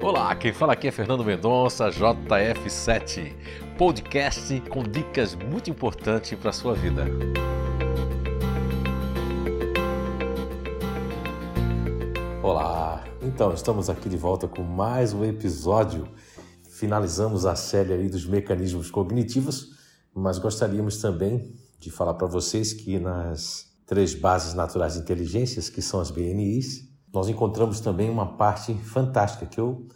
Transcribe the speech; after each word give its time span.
Olá, 0.00 0.32
quem 0.36 0.52
fala 0.52 0.74
aqui 0.74 0.86
é 0.86 0.92
Fernando 0.92 1.24
Mendonça, 1.24 1.88
JF7, 1.90 3.34
podcast 3.76 4.60
com 4.70 4.84
dicas 4.84 5.34
muito 5.34 5.68
importantes 5.70 6.38
para 6.38 6.50
a 6.50 6.52
sua 6.52 6.72
vida. 6.72 7.04
Olá, 12.40 13.04
então 13.20 13.52
estamos 13.52 13.90
aqui 13.90 14.08
de 14.08 14.16
volta 14.16 14.46
com 14.46 14.62
mais 14.62 15.12
um 15.12 15.24
episódio. 15.24 16.08
Finalizamos 16.70 17.44
a 17.44 17.56
série 17.56 17.92
aí 17.92 18.08
dos 18.08 18.24
mecanismos 18.24 18.92
cognitivos, 18.92 19.76
mas 20.14 20.38
gostaríamos 20.38 20.98
também 20.98 21.52
de 21.80 21.90
falar 21.90 22.14
para 22.14 22.28
vocês 22.28 22.72
que 22.72 23.00
nas 23.00 23.66
três 23.84 24.14
bases 24.14 24.54
naturais 24.54 24.94
de 24.94 25.00
inteligências, 25.00 25.68
que 25.68 25.82
são 25.82 25.98
as 25.98 26.12
BNIs, 26.12 26.87
nós 27.12 27.28
encontramos 27.28 27.80
também 27.80 28.08
uma 28.10 28.36
parte 28.36 28.74
fantástica 28.74 29.46
que 29.46 29.60
eu 29.60 29.86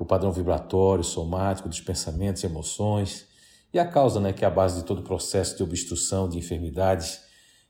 o 0.01 0.05
padrão 0.05 0.31
vibratório, 0.31 1.03
somático 1.03 1.69
dos 1.69 1.81
pensamentos 1.81 2.43
e 2.43 2.47
emoções, 2.47 3.27
e 3.73 3.79
a 3.79 3.85
causa, 3.85 4.19
né, 4.19 4.31
que 4.31 4.43
é 4.43 4.47
a 4.47 4.51
base 4.51 4.79
de 4.79 4.85
todo 4.85 4.99
o 4.99 5.03
processo 5.03 5.57
de 5.57 5.63
obstrução 5.63 6.29
de 6.29 6.37
enfermidades 6.37 7.21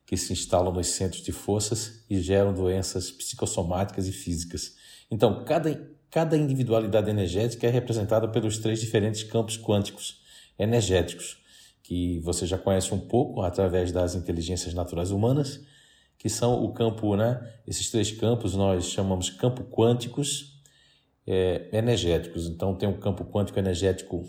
que 0.06 0.18
se 0.18 0.34
instalam 0.34 0.74
nos 0.74 0.88
centros 0.88 1.22
de 1.22 1.32
forças 1.32 2.04
e 2.10 2.20
geram 2.20 2.54
doenças 2.54 3.10
psicossomáticas 3.10 4.08
e 4.08 4.12
físicas. 4.12 4.76
Então, 5.10 5.46
cada, 5.46 5.90
cada 6.12 6.38
individualidade 6.38 7.10
energética 7.10 7.68
é 7.68 7.70
representada 7.70 8.28
pelos 8.28 8.58
três 8.58 8.80
diferentes 8.80 9.24
campos 9.24 9.58
quânticos 9.58 10.22
energéticos, 10.60 11.38
que 11.82 12.20
você 12.20 12.46
já 12.46 12.58
conhece 12.58 12.94
um 12.94 13.00
pouco 13.00 13.42
através 13.42 13.92
das 13.92 14.14
inteligências 14.14 14.74
naturais 14.74 15.12
humanas, 15.12 15.62
que 16.18 16.30
são 16.30 16.64
o 16.64 16.74
campo, 16.74 17.16
né? 17.16 17.54
Esses 17.66 17.90
três 17.90 18.12
campos 18.12 18.56
nós 18.56 18.86
chamamos 18.86 19.30
campo 19.30 19.64
quânticos, 19.64 20.53
é, 21.26 21.70
energéticos. 21.72 22.48
Então, 22.48 22.76
tem 22.76 22.88
o 22.88 22.98
campo 22.98 23.26
quântico 23.26 23.60
energético 23.60 24.24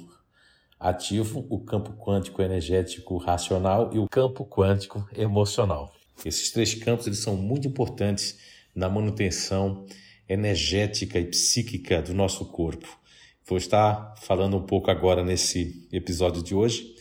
ativo, 0.78 1.46
o 1.48 1.60
campo 1.60 1.92
quântico 1.92 2.42
energético 2.42 3.16
racional 3.16 3.90
e 3.92 3.98
o 3.98 4.06
campo 4.08 4.44
quântico 4.44 5.08
emocional. 5.16 5.92
Esses 6.24 6.50
três 6.50 6.74
campos 6.74 7.06
eles 7.06 7.20
são 7.20 7.36
muito 7.36 7.66
importantes 7.66 8.38
na 8.74 8.88
manutenção 8.88 9.86
energética 10.28 11.18
e 11.18 11.24
psíquica 11.24 12.02
do 12.02 12.14
nosso 12.14 12.44
corpo. 12.46 12.88
Vou 13.46 13.58
estar 13.58 14.14
falando 14.22 14.56
um 14.56 14.62
pouco 14.62 14.90
agora 14.90 15.22
nesse 15.22 15.86
episódio 15.92 16.42
de 16.42 16.54
hoje 16.54 16.94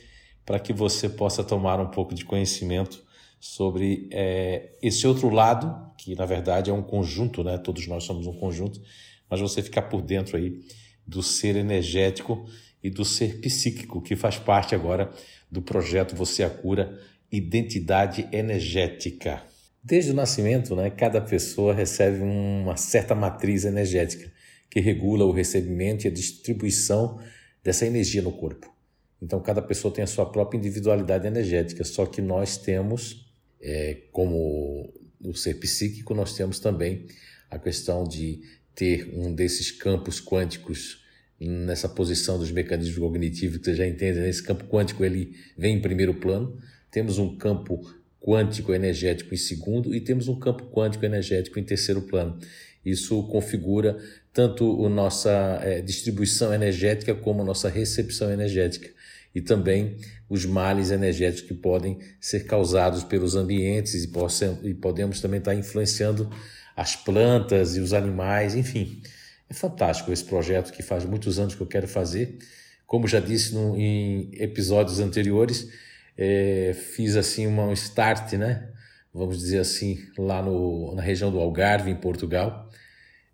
para 0.46 0.60
que 0.60 0.74
você 0.74 1.08
possa 1.08 1.44
tomar 1.44 1.80
um 1.80 1.90
pouco 1.90 2.14
de 2.14 2.26
conhecimento 2.26 3.04
sobre 3.40 4.10
é, 4.12 4.72
esse 4.82 5.08
outro 5.08 5.30
lado, 5.30 5.92
que 5.98 6.16
na 6.16 6.26
verdade 6.26 6.70
é 6.70 6.74
um 6.74 6.82
conjunto, 6.82 7.44
né? 7.44 7.58
todos 7.58 7.88
nós 7.88 8.04
somos 8.04 8.28
um 8.28 8.34
conjunto, 8.34 8.82
mas 9.30 9.40
você 9.40 9.62
ficar 9.62 9.84
por 9.84 10.02
dentro 10.02 10.38
aí 10.38 10.60
do 11.06 11.22
ser 11.22 11.56
energético 11.56 12.46
e 12.84 12.90
do 12.90 13.06
ser 13.06 13.40
psíquico, 13.40 14.02
que 14.02 14.16
faz 14.16 14.38
parte 14.38 14.76
agora 14.76 15.12
do 15.50 15.62
projeto 15.62 16.16
Você 16.16 16.44
a 16.44 16.50
Cura 16.50 17.00
Identidade 17.32 18.28
Energética. 18.32 19.44
Desde 19.84 20.12
o 20.12 20.14
nascimento, 20.14 20.75
né, 20.75 20.90
cada 20.90 21.20
pessoa 21.20 21.74
recebe 21.74 22.20
uma 22.22 22.78
certa 22.78 23.14
matriz 23.14 23.66
energética 23.66 24.31
que 24.70 24.80
regula 24.80 25.26
o 25.26 25.31
recebimento 25.31 26.06
e 26.06 26.08
a 26.08 26.12
distribuição 26.12 27.20
dessa 27.64 27.86
energia 27.86 28.22
no 28.22 28.31
corpo. 28.31 28.74
Então, 29.22 29.40
cada 29.40 29.62
pessoa 29.62 29.94
tem 29.94 30.03
a 30.03 30.08
sua 30.08 30.26
própria 30.26 30.58
individualidade 30.58 31.28
energética, 31.28 31.84
só 31.84 32.06
que 32.06 32.22
nós 32.22 32.58
temos, 32.58 33.31
é, 33.62 33.97
como 34.12 34.92
o 35.24 35.34
ser 35.34 35.56
psíquico, 35.56 36.14
nós 36.14 36.36
temos 36.36 36.59
também 36.59 37.06
a 37.50 37.59
questão 37.59 38.03
de 38.03 38.42
ter 38.75 39.11
um 39.13 39.34
desses 39.34 39.72
campos 39.72 40.19
quânticos 40.19 41.03
nessa 41.39 41.89
posição 41.89 42.38
dos 42.38 42.51
mecanismos 42.51 42.97
cognitivos 42.97 43.57
que 43.57 43.66
você 43.66 43.75
já 43.75 43.88
entende, 43.88 44.19
né? 44.19 44.29
esse 44.29 44.41
campo 44.41 44.66
quântico 44.66 45.03
ele 45.03 45.35
vem 45.57 45.78
em 45.78 45.81
primeiro 45.81 46.13
plano, 46.13 46.57
temos 46.89 47.17
um 47.17 47.35
campo 47.35 47.81
quântico 48.22 48.73
energético 48.73 49.34
em 49.34 49.38
segundo 49.38 49.94
e 49.94 50.00
temos 50.00 50.28
um 50.28 50.39
campo 50.39 50.66
quântico 50.72 51.06
energético 51.06 51.59
em 51.59 51.63
terceiro 51.63 52.01
plano. 52.03 52.39
Isso 52.85 53.23
configura 53.23 53.97
tanto 54.31 54.85
a 54.85 54.90
nossa 54.90 55.59
é, 55.61 55.81
distribuição 55.81 56.53
energética 56.53 57.13
como 57.13 57.41
a 57.41 57.45
nossa 57.45 57.69
recepção 57.69 58.31
energética 58.31 58.90
e 59.35 59.41
também 59.41 59.97
os 60.29 60.45
males 60.45 60.91
energéticos 60.91 61.47
que 61.47 61.53
podem 61.53 62.00
ser 62.19 62.45
causados 62.45 63.03
pelos 63.03 63.35
ambientes 63.35 64.03
e, 64.03 64.07
possam, 64.07 64.59
e 64.63 64.73
podemos 64.73 65.19
também 65.19 65.40
estar 65.40 65.55
influenciando 65.55 66.29
as 66.75 66.95
plantas 66.95 67.75
e 67.75 67.79
os 67.79 67.94
animais, 67.94 68.56
enfim. 68.56 69.01
É 69.50 69.53
fantástico 69.53 70.11
esse 70.11 70.23
projeto 70.23 70.72
que 70.72 70.81
faz 70.81 71.06
muitos 71.06 71.39
anos 71.39 71.56
que 71.56 71.61
eu 71.61 71.67
quero 71.67 71.88
fazer. 71.88 72.38
Como 72.85 73.07
já 73.07 73.19
disse 73.19 73.53
no, 73.53 73.78
em 73.78 74.31
episódios 74.34 75.00
anteriores, 75.00 75.69
é, 76.17 76.73
fiz 76.73 77.16
assim 77.16 77.47
uma, 77.47 77.63
um 77.63 77.73
start, 77.73 78.34
né? 78.34 78.69
Vamos 79.13 79.38
dizer 79.38 79.59
assim, 79.59 80.00
lá 80.17 80.41
no, 80.41 80.95
na 80.95 81.01
região 81.01 81.31
do 81.31 81.39
Algarve, 81.39 81.91
em 81.91 81.95
Portugal, 81.95 82.69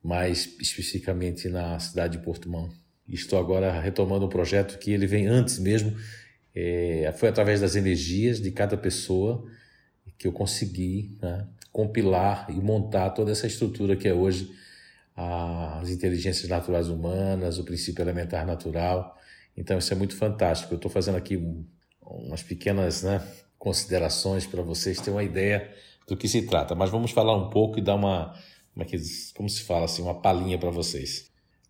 mais 0.03 0.49
especificamente 0.59 1.47
na 1.47 1.79
cidade 1.79 2.17
de 2.17 2.23
Portimão. 2.23 2.69
Estou 3.07 3.39
agora 3.39 3.79
retomando 3.79 4.25
um 4.25 4.29
projeto 4.29 4.77
que 4.77 4.91
ele 4.91 5.07
vem 5.07 5.27
antes 5.27 5.57
mesmo. 5.57 5.95
É, 6.53 7.13
foi 7.17 7.29
através 7.29 7.61
das 7.61 7.75
energias 7.75 8.41
de 8.41 8.51
cada 8.51 8.77
pessoa 8.77 9.45
que 10.17 10.27
eu 10.27 10.33
consegui 10.33 11.17
né, 11.21 11.47
compilar 11.71 12.47
e 12.49 12.53
montar 12.53 13.11
toda 13.11 13.31
essa 13.31 13.47
estrutura 13.47 13.95
que 13.95 14.07
é 14.07 14.13
hoje 14.13 14.51
as 15.15 15.89
inteligências 15.89 16.49
naturais 16.49 16.87
humanas, 16.87 17.57
o 17.57 17.63
princípio 17.63 18.01
elementar 18.01 18.45
natural. 18.45 19.17
Então 19.55 19.77
isso 19.77 19.91
é 19.93 19.95
muito 19.95 20.15
fantástico. 20.15 20.73
Eu 20.73 20.77
estou 20.77 20.89
fazendo 20.89 21.17
aqui 21.17 21.37
umas 22.01 22.41
pequenas 22.41 23.03
né, 23.03 23.21
considerações 23.57 24.47
para 24.47 24.61
vocês 24.61 24.99
terem 24.99 25.15
uma 25.15 25.23
ideia 25.23 25.69
do 26.07 26.15
que 26.15 26.27
se 26.27 26.43
trata. 26.43 26.73
Mas 26.73 26.89
vamos 26.89 27.11
falar 27.11 27.35
um 27.35 27.49
pouco 27.49 27.77
e 27.77 27.81
dar 27.81 27.95
uma, 27.95 28.33
como, 28.73 28.83
é 28.83 28.85
que, 28.85 28.97
como 29.35 29.49
se 29.49 29.61
fala 29.63 29.85
assim, 29.85 30.01
uma 30.01 30.21
palhinha 30.21 30.57
para 30.57 30.71
vocês. 30.71 31.28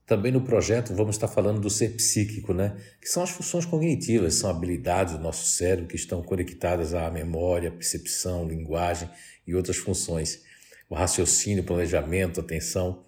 Também 0.09 0.31
no 0.31 0.41
projeto 0.41 0.95
vamos 0.95 1.17
estar 1.17 1.27
falando 1.27 1.61
do 1.61 1.69
ser 1.69 1.89
psíquico, 1.89 2.51
né? 2.51 2.75
que 2.99 3.07
são 3.07 3.21
as 3.21 3.29
funções 3.29 3.63
cognitivas, 3.63 4.33
são 4.33 4.49
habilidades 4.49 5.13
do 5.13 5.21
nosso 5.21 5.45
cérebro 5.45 5.85
que 5.85 5.95
estão 5.95 6.23
conectadas 6.23 6.95
à 6.95 7.11
memória, 7.11 7.69
percepção, 7.69 8.47
linguagem 8.47 9.07
e 9.45 9.53
outras 9.53 9.77
funções, 9.77 10.41
o 10.89 10.95
raciocínio, 10.95 11.63
planejamento, 11.63 12.39
atenção, 12.39 13.03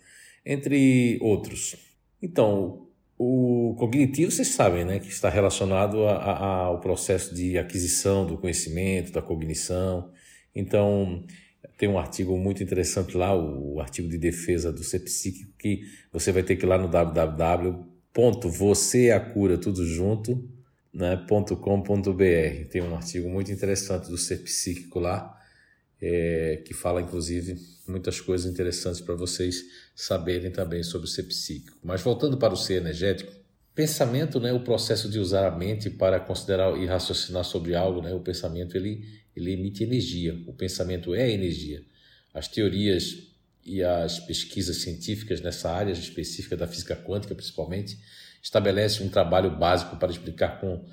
entre 0.45 1.17
outros. 1.23 1.75
Então, 2.22 2.88
o 3.17 3.75
cognitivo, 3.79 4.29
vocês 4.29 4.50
sabem, 4.50 4.85
né, 4.85 5.00
que 5.00 5.09
está 5.09 5.28
relacionado 5.28 6.06
a, 6.06 6.13
a, 6.17 6.47
ao 6.66 6.79
processo 6.81 7.34
de 7.34 7.57
aquisição 7.57 8.28
do 8.28 8.38
conhecimento, 8.38 9.11
da 9.11 9.23
cognição. 9.23 10.11
Então, 10.53 11.23
tem 11.77 11.88
um 11.89 11.97
artigo 11.97 12.38
muito 12.38 12.61
interessante 12.61 13.17
lá, 13.17 13.35
o, 13.35 13.79
artigo 13.79 14.07
de 14.07 14.17
defesa 14.17 14.72
do 14.72 14.83
ser 14.83 14.99
psíquico, 14.99 15.51
que 15.57 15.81
você 16.11 16.31
vai 16.31 16.44
ter 16.44 16.55
que 16.55 16.66
ir 16.66 16.69
lá 16.69 16.77
no 16.77 16.88
www.voceacura 16.88 19.57
tudo 19.57 19.83
junto, 19.85 20.47
né, 20.93 21.25
.com.br. 21.28 22.69
Tem 22.69 22.81
um 22.81 22.96
artigo 22.96 23.29
muito 23.29 23.52
interessante 23.52 24.09
do 24.09 24.17
ser 24.17 24.43
psíquico 24.43 24.99
lá, 24.99 25.37
é, 26.02 26.61
que 26.66 26.73
fala 26.73 27.02
inclusive 27.02 27.55
muitas 27.87 28.19
coisas 28.19 28.52
interessantes 28.52 28.99
para 29.02 29.16
vocês 29.16 29.64
saberem 29.96 30.52
também 30.52 30.84
sobre 30.84 31.07
o 31.07 31.09
ser 31.09 31.23
psíquico. 31.23 31.78
Mas 31.84 32.02
voltando 32.02 32.37
para 32.37 32.53
o 32.53 32.57
ser 32.57 32.75
energético, 32.75 33.31
pensamento, 33.73 34.40
né, 34.40 34.53
o 34.53 34.64
processo 34.64 35.09
de 35.09 35.19
usar 35.19 35.47
a 35.47 35.55
mente 35.55 35.90
para 35.90 36.19
considerar 36.19 36.78
e 36.78 36.85
raciocinar 36.85 37.43
sobre 37.43 37.75
algo, 37.75 38.02
né, 38.02 38.14
o 38.14 38.19
pensamento 38.19 38.75
ele 38.75 39.21
ele 39.35 39.51
emite 39.51 39.83
energia. 39.83 40.41
O 40.47 40.53
pensamento 40.53 41.13
é 41.13 41.29
energia. 41.31 41.83
As 42.33 42.47
teorias 42.47 43.31
e 43.66 43.83
as 43.83 44.19
pesquisas 44.19 44.78
científicas 44.78 45.41
nessa 45.41 45.72
área 45.72 45.91
específica 45.91 46.57
da 46.57 46.67
física 46.67 46.95
quântica, 46.95 47.35
principalmente, 47.35 47.99
estabelecem 48.41 49.05
um 49.05 49.09
trabalho 49.09 49.55
básico 49.57 49.97
para 49.97 50.11
explicar 50.11 50.59
com, 50.59 50.85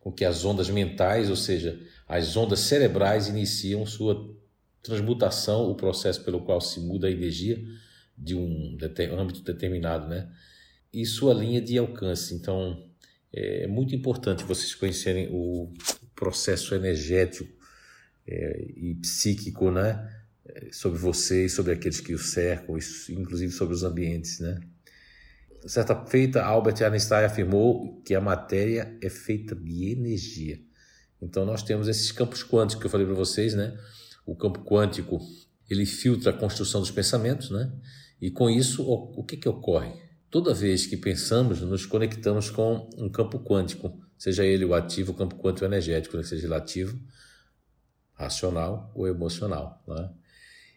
com 0.00 0.10
que 0.10 0.24
as 0.24 0.44
ondas 0.44 0.70
mentais, 0.70 1.28
ou 1.28 1.36
seja, 1.36 1.78
as 2.08 2.36
ondas 2.36 2.60
cerebrais, 2.60 3.28
iniciam 3.28 3.84
sua 3.84 4.34
transmutação, 4.82 5.70
o 5.70 5.74
processo 5.74 6.22
pelo 6.22 6.40
qual 6.42 6.60
se 6.60 6.80
muda 6.80 7.08
a 7.08 7.10
energia 7.10 7.62
de 8.16 8.34
um 8.34 8.76
âmbito 9.18 9.42
determinado, 9.42 10.08
né? 10.08 10.30
E 10.92 11.04
sua 11.04 11.34
linha 11.34 11.60
de 11.60 11.76
alcance. 11.76 12.34
Então, 12.34 12.88
é 13.32 13.66
muito 13.66 13.94
importante 13.94 14.44
vocês 14.44 14.74
conhecerem 14.74 15.28
o 15.32 15.72
processo 16.14 16.74
energético 16.74 17.63
é, 18.26 18.72
e 18.76 18.94
psíquico, 18.96 19.70
né? 19.70 20.10
Sobre 20.72 20.98
você 20.98 21.46
e 21.46 21.48
sobre 21.48 21.72
aqueles 21.72 22.00
que 22.00 22.12
o 22.12 22.18
cercam, 22.18 22.76
inclusive 23.08 23.50
sobre 23.50 23.74
os 23.74 23.82
ambientes, 23.82 24.40
né? 24.40 24.60
Certa 25.66 25.96
feita, 26.04 26.42
Albert 26.42 26.82
Einstein 26.82 27.24
afirmou 27.24 28.02
que 28.02 28.14
a 28.14 28.20
matéria 28.20 28.96
é 29.00 29.08
feita 29.08 29.54
de 29.54 29.92
energia. 29.92 30.60
Então 31.20 31.46
nós 31.46 31.62
temos 31.62 31.88
esses 31.88 32.12
campos 32.12 32.44
quânticos 32.44 32.82
que 32.82 32.86
eu 32.86 32.90
falei 32.90 33.06
para 33.06 33.14
vocês, 33.14 33.54
né? 33.54 33.74
O 34.26 34.36
campo 34.36 34.62
quântico 34.62 35.18
ele 35.68 35.86
filtra 35.86 36.30
a 36.30 36.36
construção 36.36 36.82
dos 36.82 36.90
pensamentos, 36.90 37.50
né? 37.50 37.72
E 38.20 38.30
com 38.30 38.50
isso 38.50 38.82
o, 38.82 39.20
o 39.20 39.24
que 39.24 39.38
que 39.38 39.48
ocorre? 39.48 39.92
Toda 40.30 40.52
vez 40.52 40.86
que 40.86 40.96
pensamos, 40.96 41.60
nos 41.62 41.86
conectamos 41.86 42.50
com 42.50 42.90
um 42.98 43.08
campo 43.08 43.38
quântico, 43.38 43.98
seja 44.18 44.44
ele 44.44 44.64
o 44.64 44.74
ativo, 44.74 45.12
o 45.12 45.14
campo 45.14 45.36
quântico 45.36 45.64
energético, 45.64 46.16
né? 46.16 46.22
seja 46.22 46.46
ele 46.46 46.54
ativo, 46.54 46.98
racional 48.14 48.92
ou 48.94 49.06
emocional, 49.08 49.82
né? 49.86 50.10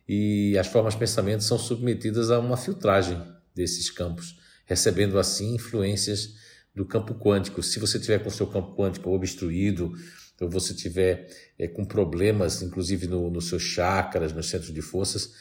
E 0.08 0.58
as 0.58 0.68
formas 0.68 0.94
de 0.94 1.00
pensamento 1.00 1.44
são 1.44 1.60
submetidas 1.60 2.32
a 2.32 2.40
uma 2.40 2.56
filtragem 2.56 3.22
desses 3.54 3.90
campos, 3.90 4.40
recebendo 4.66 5.20
assim 5.20 5.56
influências 5.56 6.36
do 6.74 6.86
campo 6.86 7.16
quântico. 7.16 7.62
Se 7.62 7.80
você 7.80 8.00
tiver 8.00 8.20
com 8.20 8.30
o 8.30 8.32
seu 8.32 8.48
campo 8.48 8.76
quântico 8.76 9.10
obstruído, 9.10 9.92
ou 10.40 10.50
você 10.50 10.74
tiver 10.74 11.28
é, 11.58 11.68
com 11.68 11.84
problemas, 11.84 12.62
inclusive 12.62 13.08
nos 13.08 13.32
no 13.32 13.42
seus 13.42 13.64
chakras, 13.64 14.32
nos 14.32 14.50
centros 14.50 14.74
de 14.74 14.82
forças, 14.82 15.34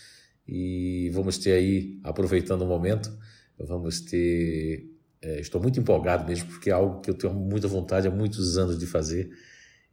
e 0.49 1.11
vamos 1.13 1.39
ter 1.39 1.53
aí, 1.53 2.01
aproveitando 2.03 2.63
o 2.63 2.67
momento, 2.67 3.13
vamos 3.59 4.01
ter. 4.01 4.91
É, 5.21 5.41
estou 5.41 5.61
muito 5.61 5.81
empolgado 5.81 6.27
mesmo, 6.27 6.49
porque 6.49 6.71
é 6.71 6.73
algo 6.73 7.01
que 7.01 7.11
eu 7.11 7.15
tenho 7.15 7.35
muita 7.35 7.67
vontade 7.67 8.07
há 8.07 8.11
muitos 8.11 8.57
anos 8.57 8.79
de 8.79 8.87
fazer. 8.87 9.31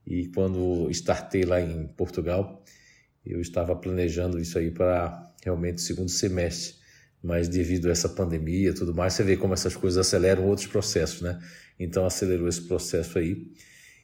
E 0.05 0.27
quando 0.27 0.89
startei 0.91 1.43
lá 1.43 1.61
em 1.61 1.87
Portugal, 1.87 2.63
eu 3.25 3.39
estava 3.39 3.75
planejando 3.75 4.39
isso 4.39 4.57
aí 4.57 4.69
para 4.69 5.31
realmente 5.43 5.77
o 5.77 5.81
segundo 5.81 6.09
semestre. 6.09 6.75
Mas 7.21 7.47
devido 7.47 7.87
a 7.87 7.91
essa 7.91 8.09
pandemia 8.09 8.69
e 8.69 8.73
tudo 8.73 8.93
mais, 8.93 9.13
você 9.13 9.23
vê 9.23 9.37
como 9.37 9.53
essas 9.53 9.75
coisas 9.75 10.05
aceleram 10.05 10.45
outros 10.45 10.67
processos, 10.67 11.21
né? 11.21 11.39
Então 11.79 12.05
acelerou 12.05 12.47
esse 12.47 12.61
processo 12.61 13.17
aí 13.17 13.47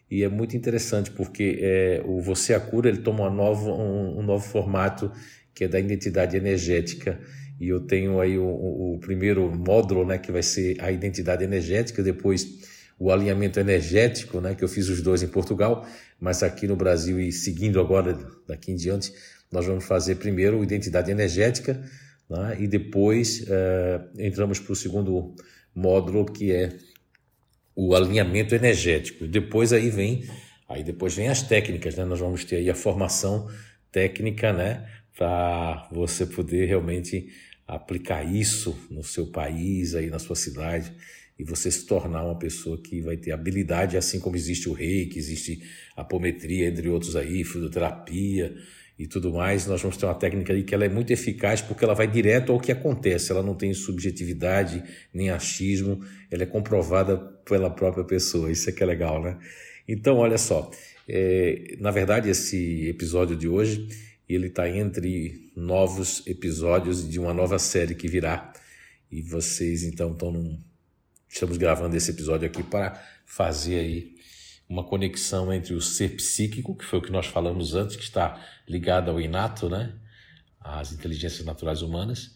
e 0.10 0.24
é 0.24 0.30
muito 0.30 0.58
interessante 0.58 1.12
porque 1.12 1.60
é, 1.62 2.02
o 2.04 2.20
Você 2.20 2.54
a 2.54 2.60
Cura 2.60 2.90
ele 2.90 3.00
toma 3.00 3.26
uma 3.26 3.30
nova, 3.30 3.70
um, 3.70 4.20
um, 4.20 4.24
novo 4.24 4.44
formato 4.44 5.12
que 5.54 5.66
é 5.66 5.68
da 5.68 5.80
identidade 5.80 6.36
energética 6.36 7.20
e 7.60 7.68
eu 7.68 7.82
tenho 7.82 8.20
aí 8.20 8.38
o, 8.38 8.46
o, 8.48 8.98
primeiro 9.00 9.52
módulo 9.56 10.06
né 10.06 10.18
que 10.18 10.32
vai 10.32 10.42
ser 10.42 10.78
a 10.80 10.92
identidade 10.92 11.44
energética 11.44 12.02
depois 12.02 12.79
o 13.00 13.12
alinhamento 13.12 13.60
energético 13.60 14.42
né 14.42 14.54
que 14.54 14.64
eu 14.64 14.68
fiz 14.68 14.90
os 14.90 15.02
dois 15.02 15.24
em 15.24 15.28
Portugal 15.28 15.88
mas 16.20 16.44
aqui 16.44 16.68
no 16.68 16.76
Brasil 16.76 17.20
e 17.20 17.32
seguindo 17.32 17.80
agora 17.80 18.18
daqui 18.48 18.72
em 18.72 18.76
diante 18.76 19.14
nós 19.52 19.66
vamos 19.66 19.86
fazer 19.86 20.16
primeiro 20.16 20.64
identidade 20.64 21.10
energética 21.10 21.82
né, 22.30 22.58
e 22.60 22.68
depois 22.68 23.46
é, 23.50 24.02
entramos 24.20 24.60
para 24.60 24.74
o 24.74 24.76
segundo 24.76 25.34
módulo 25.74 26.26
que 26.26 26.52
é 26.52 26.78
o 27.76 27.96
alinhamento 27.96 28.54
energético. 28.54 29.26
Depois 29.26 29.72
aí 29.72 29.90
vem, 29.90 30.26
aí 30.68 30.84
depois 30.84 31.16
vem 31.16 31.30
as 31.30 31.42
técnicas, 31.42 31.96
né? 31.96 32.04
Nós 32.04 32.20
vamos 32.20 32.44
ter 32.44 32.58
aí 32.58 32.70
a 32.70 32.76
formação 32.76 33.50
técnica, 33.90 34.52
né? 34.52 34.86
Para 35.18 35.88
você 35.90 36.26
poder 36.26 36.66
realmente 36.66 37.30
aplicar 37.66 38.24
isso 38.24 38.78
no 38.92 39.02
seu 39.02 39.28
país, 39.28 39.96
aí 39.96 40.10
na 40.10 40.20
sua 40.20 40.36
cidade, 40.36 40.92
e 41.40 41.44
você 41.44 41.72
se 41.72 41.86
tornar 41.86 42.26
uma 42.26 42.38
pessoa 42.38 42.78
que 42.78 43.02
vai 43.02 43.16
ter 43.16 43.32
habilidade, 43.32 43.96
assim 43.96 44.20
como 44.20 44.36
existe 44.36 44.68
o 44.68 44.74
reiki, 44.74 45.18
existe 45.18 45.64
apometria, 45.96 46.68
entre 46.68 46.90
outros 46.90 47.16
aí, 47.16 47.46
fisioterapia, 47.46 48.54
e 49.00 49.08
tudo 49.08 49.32
mais, 49.32 49.66
nós 49.66 49.82
vamos 49.82 49.96
ter 49.96 50.06
uma 50.06 50.14
técnica 50.14 50.52
aí 50.52 50.62
que 50.62 50.76
ela 50.76 50.84
é 50.84 50.90
muito 50.90 51.12
eficaz 51.14 51.62
porque 51.62 51.86
ela 51.86 51.94
vai 51.94 52.06
direto 52.06 52.52
ao 52.52 52.60
que 52.60 52.70
acontece, 52.70 53.32
ela 53.32 53.42
não 53.42 53.56
tem 53.56 53.74
subjetividade 53.74 54.84
nem 55.14 55.30
achismo, 55.30 56.04
ela 56.30 56.44
é 56.44 56.46
comprovada 56.46 57.16
pela 57.18 57.70
própria 57.70 58.04
pessoa, 58.04 58.52
isso 58.52 58.70
é 58.70 58.74
que 58.74 58.84
é 58.84 58.86
legal, 58.86 59.24
né? 59.24 59.40
Então, 59.88 60.18
olha 60.18 60.38
só, 60.38 60.70
é, 61.08 61.78
na 61.80 61.92
verdade 61.92 62.30
esse 62.30 62.90
episódio 62.90 63.38
de 63.38 63.48
hoje, 63.48 63.88
ele 64.28 64.48
está 64.48 64.70
entre 64.70 65.50
novos 65.56 66.22
episódios 66.28 67.10
de 67.10 67.18
uma 67.18 67.34
nova 67.34 67.58
série 67.58 67.96
que 67.96 68.08
virá, 68.10 68.52
e 69.10 69.22
vocês 69.22 69.84
então 69.84 70.12
estão 70.12 70.30
num... 70.30 70.60
Estamos 71.30 71.58
gravando 71.58 71.96
esse 71.96 72.10
episódio 72.10 72.48
aqui 72.48 72.64
para 72.64 73.00
fazer 73.24 73.80
aí 73.80 74.16
uma 74.68 74.84
conexão 74.84 75.54
entre 75.54 75.76
o 75.76 75.82
ser 75.82 76.16
psíquico, 76.16 76.76
que 76.76 76.84
foi 76.84 76.98
o 76.98 77.02
que 77.02 77.12
nós 77.12 77.28
falamos 77.28 77.76
antes, 77.76 77.96
que 77.96 78.04
está 78.04 78.44
ligado 78.68 79.12
ao 79.12 79.22
inato, 79.22 79.70
né? 79.70 79.94
às 80.60 80.92
inteligências 80.92 81.46
naturais 81.46 81.84
humanas, 81.84 82.36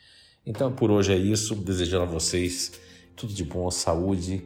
Então 0.46 0.72
por 0.74 0.92
hoje 0.92 1.14
é 1.14 1.18
isso. 1.18 1.56
Desejando 1.56 2.04
a 2.04 2.08
vocês 2.08 2.74
tudo 3.16 3.34
de 3.34 3.44
bom, 3.44 3.70
saúde 3.72 4.46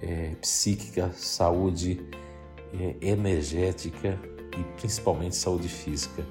é, 0.00 0.34
psíquica, 0.40 1.10
saúde 1.14 2.00
é, 2.74 2.96
energética 3.00 4.18
e 4.58 4.62
principalmente 4.78 5.36
saúde 5.36 5.68
física. 5.68 6.24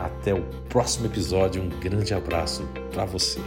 Até 0.00 0.34
o 0.34 0.42
próximo 0.68 1.06
episódio. 1.06 1.62
Um 1.62 1.68
grande 1.80 2.14
abraço 2.14 2.62
para 2.92 3.04
você. 3.04 3.40